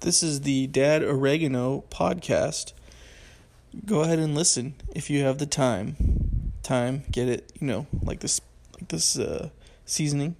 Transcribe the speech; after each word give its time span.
This 0.00 0.22
is 0.22 0.42
the 0.42 0.66
Dad 0.66 1.02
Oregano 1.02 1.82
podcast. 1.90 2.74
Go 3.86 4.02
ahead 4.02 4.18
and 4.18 4.34
listen 4.34 4.74
if 4.94 5.08
you 5.08 5.24
have 5.24 5.38
the 5.38 5.46
time. 5.46 6.52
Time, 6.62 7.04
get 7.10 7.28
it, 7.28 7.50
you 7.58 7.66
know, 7.66 7.86
like 8.02 8.20
this 8.20 8.40
like 8.74 8.88
this 8.88 9.18
uh 9.18 9.48
seasoning. 9.86 10.36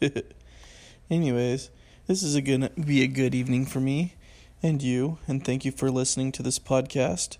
Anyways, 1.10 1.70
this 2.06 2.22
is 2.22 2.34
a 2.34 2.40
gonna 2.40 2.70
be 2.70 3.02
a 3.02 3.06
good 3.06 3.34
evening 3.34 3.66
for 3.66 3.80
me 3.80 4.14
and 4.62 4.82
you, 4.82 5.18
and 5.28 5.44
thank 5.44 5.66
you 5.66 5.72
for 5.72 5.90
listening 5.90 6.32
to 6.32 6.42
this 6.42 6.58
podcast. 6.58 7.36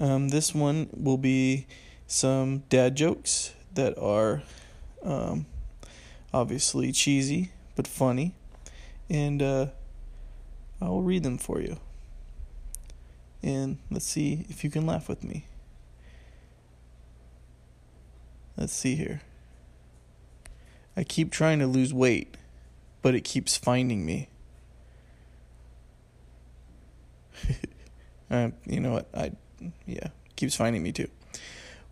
Um, 0.00 0.30
this 0.30 0.54
one 0.54 0.88
will 0.92 1.18
be 1.18 1.68
some 2.08 2.64
dad 2.68 2.96
jokes 2.96 3.54
that 3.74 3.96
are 3.96 4.42
um, 5.04 5.46
obviously 6.34 6.90
cheesy 6.90 7.52
but 7.76 7.86
funny, 7.86 8.34
and 9.08 9.40
uh, 9.40 9.66
I 10.80 10.88
will 10.88 11.02
read 11.02 11.22
them 11.22 11.38
for 11.38 11.60
you. 11.60 11.78
And 13.42 13.78
let's 13.90 14.06
see 14.06 14.44
if 14.48 14.64
you 14.64 14.70
can 14.70 14.86
laugh 14.86 15.08
with 15.08 15.22
me. 15.22 15.46
Let's 18.56 18.72
see 18.72 18.94
here. 18.94 19.20
I 20.96 21.04
keep 21.04 21.30
trying 21.30 21.58
to 21.58 21.66
lose 21.66 21.92
weight, 21.92 22.36
but 23.02 23.14
it 23.14 23.20
keeps 23.22 23.56
finding 23.56 24.04
me. 24.06 24.28
uh, 28.30 28.48
you 28.66 28.80
know 28.80 28.92
what? 28.92 29.08
I 29.14 29.32
yeah, 29.86 30.08
keeps 30.36 30.56
finding 30.56 30.82
me 30.82 30.92
too. 30.92 31.08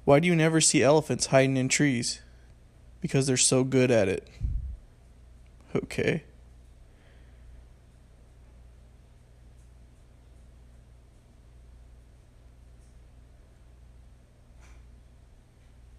Why 0.05 0.21
do 0.21 0.27
you 0.27 0.37
never 0.37 0.61
see 0.61 0.83
elephants 0.83 1.27
hiding 1.27 1.57
in 1.57 1.69
trees? 1.69 2.21
Because 3.01 3.27
they're 3.27 3.37
so 3.37 3.65
good 3.65 3.91
at 3.91 4.09
it. 4.09 4.27
Okay. 5.77 6.25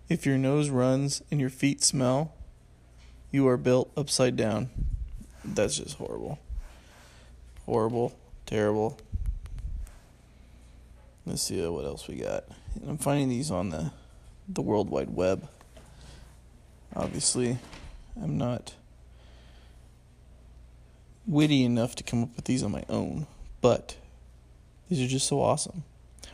If 0.08 0.26
your 0.26 0.38
nose 0.38 0.70
runs 0.70 1.24
and 1.32 1.40
your 1.40 1.50
feet 1.50 1.84
smell, 1.84 2.34
you 3.32 3.48
are 3.48 3.58
built 3.58 3.92
upside 3.98 4.36
down. 4.36 4.70
That's 5.44 5.78
just 5.78 5.98
horrible. 5.98 6.40
Horrible. 7.66 8.16
Terrible. 8.46 9.00
Let's 11.26 11.42
see 11.42 11.66
uh, 11.66 11.72
what 11.72 11.86
else 11.86 12.08
we 12.08 12.18
got. 12.18 12.44
I'm 12.88 12.98
finding 12.98 13.30
these 13.30 13.50
on 13.50 13.70
the 13.70 13.92
the 14.48 14.62
World 14.62 14.92
Wide 14.92 15.10
Web. 15.10 15.48
Obviously, 16.96 17.58
I'm 18.22 18.38
not 18.38 18.76
witty 21.26 21.64
enough 21.64 21.96
to 21.96 22.04
come 22.04 22.22
up 22.22 22.36
with 22.36 22.46
these 22.46 22.62
on 22.62 22.72
my 22.72 22.84
own, 22.90 23.26
but 23.62 23.96
these 24.88 25.02
are 25.02 25.08
just 25.08 25.28
so 25.28 25.42
awesome. 25.42 25.84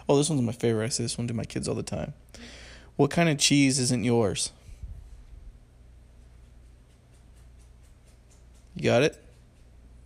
Oh, 0.09 0.17
this 0.17 0.29
one's 0.29 0.41
my 0.41 0.51
favorite. 0.51 0.85
I 0.85 0.89
say 0.89 1.03
this 1.03 1.17
one 1.17 1.27
to 1.29 1.33
my 1.33 1.45
kids 1.45 1.69
all 1.69 1.75
the 1.75 1.83
time. 1.83 2.13
What 3.01 3.09
kind 3.09 3.29
of 3.29 3.39
cheese 3.39 3.79
isn't 3.79 4.03
yours? 4.03 4.51
You 8.75 8.83
got 8.83 9.01
it? 9.01 9.19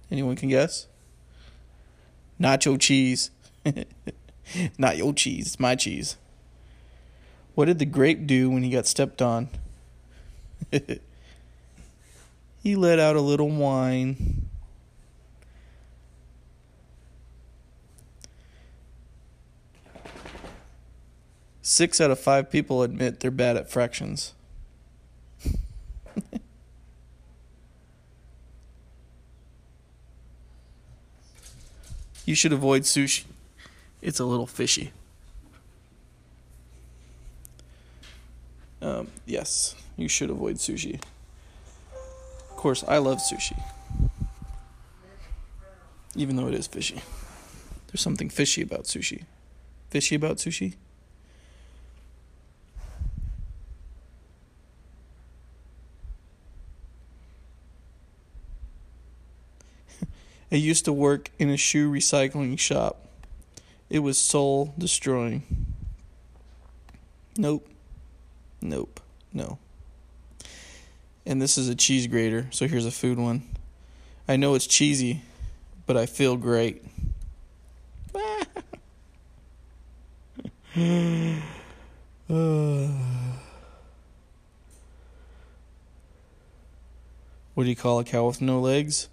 Anyone 0.09 0.37
can 0.37 0.47
guess? 0.47 0.87
Nacho 2.39 2.79
cheese. 2.79 3.31
Not 4.77 4.95
your 4.95 5.13
cheese, 5.13 5.47
it's 5.47 5.59
my 5.59 5.75
cheese. 5.75 6.15
What 7.53 7.65
did 7.65 7.79
the 7.79 7.85
grape 7.85 8.25
do 8.25 8.49
when 8.49 8.63
he 8.63 8.69
got 8.69 8.87
stepped 8.87 9.21
on? 9.21 9.49
he 12.63 12.77
let 12.77 12.97
out 12.97 13.17
a 13.17 13.21
little 13.21 13.49
whine. 13.49 14.47
Six 21.67 21.99
out 21.99 22.11
of 22.11 22.19
five 22.19 22.51
people 22.51 22.83
admit 22.83 23.21
they're 23.21 23.31
bad 23.31 23.57
at 23.57 23.67
fractions. 23.71 24.35
you 32.23 32.35
should 32.35 32.53
avoid 32.53 32.83
sushi. 32.83 33.23
It's 33.99 34.19
a 34.19 34.25
little 34.25 34.45
fishy. 34.45 34.91
Um, 38.79 39.07
yes, 39.25 39.73
you 39.97 40.07
should 40.07 40.29
avoid 40.29 40.57
sushi. 40.57 41.01
Of 42.51 42.57
course, 42.57 42.83
I 42.87 42.99
love 42.99 43.17
sushi. 43.17 43.59
Even 46.15 46.35
though 46.35 46.47
it 46.47 46.53
is 46.53 46.67
fishy. 46.67 47.01
There's 47.87 48.01
something 48.01 48.29
fishy 48.29 48.61
about 48.61 48.83
sushi. 48.83 49.23
Fishy 49.89 50.13
about 50.13 50.37
sushi? 50.37 50.75
I 60.51 60.55
used 60.55 60.85
to 60.85 60.93
work 60.93 61.31
in 61.39 61.49
a 61.49 61.57
shoe 61.57 61.91
recycling 61.91 62.57
shop. 62.59 63.07
It 63.89 63.99
was 63.99 64.17
soul 64.17 64.73
destroying. 64.77 65.43
Nope. 67.37 67.67
Nope. 68.61 68.99
No. 69.33 69.57
And 71.25 71.41
this 71.41 71.57
is 71.57 71.67
a 71.67 71.75
cheese 71.75 72.07
grater, 72.07 72.47
so 72.51 72.67
here's 72.67 72.85
a 72.85 72.91
food 72.91 73.17
one. 73.17 73.43
I 74.27 74.35
know 74.35 74.53
it's 74.55 74.67
cheesy, 74.67 75.23
but 75.85 75.97
I 75.97 76.05
feel 76.05 76.37
great. 76.37 76.83
what 87.55 87.63
do 87.63 87.69
you 87.69 87.75
call 87.75 87.99
a 87.99 88.03
cow 88.03 88.27
with 88.27 88.41
no 88.41 88.59
legs? 88.59 89.07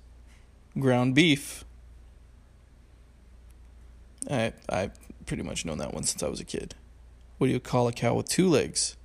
Ground 0.79 1.15
beef. 1.15 1.65
I 4.31 4.53
I 4.69 4.91
pretty 5.27 5.43
much 5.43 5.65
known 5.65 5.79
that 5.79 5.93
one 5.93 6.05
since 6.05 6.23
I 6.23 6.29
was 6.29 6.41
a 6.41 6.45
kid. 6.45 6.75
What 7.39 7.49
do 7.49 7.53
you 7.53 7.61
call 7.61 7.89
a 7.89 7.93
cow 7.93 8.15
with 8.15 8.29
two 8.29 8.49
legs? 8.49 8.97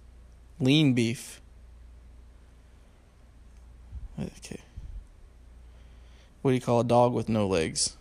Lean 0.59 0.94
beef. 0.94 1.41
Okay. 4.19 4.61
What 6.41 6.51
do 6.51 6.55
you 6.55 6.61
call 6.61 6.79
a 6.79 6.85
dog 6.85 7.13
with 7.13 7.29
no 7.29 7.47
legs? 7.47 7.97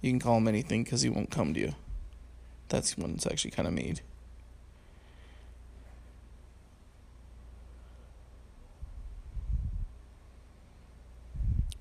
You 0.00 0.10
can 0.10 0.20
call 0.20 0.38
him 0.38 0.48
anything 0.48 0.84
because 0.84 1.02
he 1.02 1.10
won't 1.10 1.30
come 1.30 1.54
to 1.54 1.60
you. 1.60 1.74
That's 2.68 2.96
one 2.96 3.12
that's 3.12 3.26
actually 3.26 3.50
kind 3.50 3.66
of 3.66 3.74
made. 3.74 4.00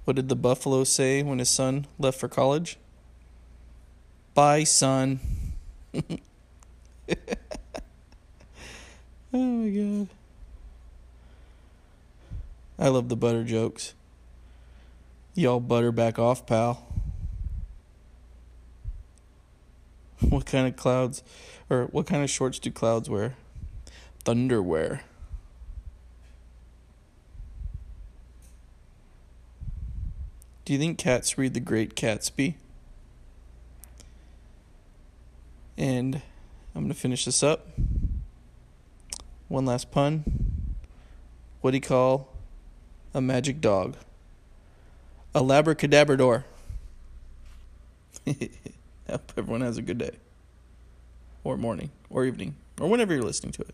What 0.07 0.15
did 0.15 0.29
the 0.29 0.37
buffalo 0.37 0.85
say 0.85 1.21
when 1.21 1.39
his 1.39 1.49
son 1.49 1.85
left 1.99 2.17
for 2.17 2.29
college? 2.29 2.77
Bye, 4.33 4.63
son. 4.63 5.19
oh 5.93 6.07
my 9.33 9.69
god. 9.69 10.07
I 12.79 12.87
love 12.87 13.09
the 13.09 13.17
butter 13.17 13.43
jokes. 13.43 13.95
Y'all 15.35 15.59
butter 15.59 15.91
back 15.91 16.17
off, 16.17 16.45
pal. 16.45 16.87
What 20.29 20.45
kind 20.45 20.69
of 20.69 20.77
clouds, 20.77 21.21
or 21.69 21.87
what 21.87 22.07
kind 22.07 22.23
of 22.23 22.29
shorts 22.29 22.59
do 22.59 22.71
clouds 22.71 23.09
wear? 23.09 23.35
Thunderwear. 24.23 25.01
Do 30.67 30.73
you 30.73 30.79
think 30.79 30.97
cats 30.97 31.37
read 31.37 31.53
The 31.53 31.61
Great 31.61 31.95
Gatsby? 31.95 32.55
And 35.77 36.21
I'm 36.75 36.81
going 36.81 36.93
to 36.93 36.93
finish 36.93 37.23
this 37.23 37.41
up. 37.41 37.69
One 39.47 39.65
last 39.65 39.91
pun. 39.91 40.25
What 41.61 41.71
do 41.71 41.77
you 41.77 41.81
call 41.81 42.33
a 43.13 43.21
magic 43.21 43.61
dog? 43.61 43.95
A 45.33 45.39
labracadabrador. 45.39 46.43
Hope 49.09 49.31
everyone 49.37 49.61
has 49.61 49.77
a 49.77 49.81
good 49.81 49.99
day, 49.99 50.17
or 51.45 51.55
morning, 51.55 51.91
or 52.09 52.25
evening, 52.25 52.55
or 52.77 52.89
whenever 52.89 53.13
you're 53.13 53.23
listening 53.23 53.53
to 53.53 53.61
it. 53.61 53.73